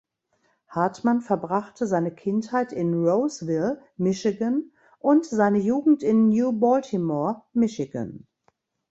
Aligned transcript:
Hartman 0.67 1.21
verbrachte 1.21 1.85
seine 1.85 2.09
Kindheit 2.09 2.73
in 2.73 2.91
Roseville, 3.07 3.83
Michigan, 3.97 4.71
und 4.97 5.27
seine 5.27 5.59
Jugend 5.59 6.01
in 6.01 6.27
New 6.29 6.53
Baltimore, 6.53 7.43
Michigan. 7.53 8.25